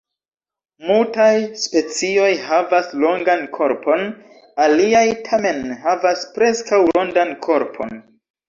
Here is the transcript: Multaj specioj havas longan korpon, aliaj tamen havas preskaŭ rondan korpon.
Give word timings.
Multaj 0.91 1.33
specioj 1.63 2.31
havas 2.47 2.89
longan 3.03 3.45
korpon, 3.59 4.03
aliaj 4.65 5.05
tamen 5.29 5.63
havas 5.85 6.27
preskaŭ 6.39 6.85
rondan 6.95 7.39
korpon. 7.49 7.99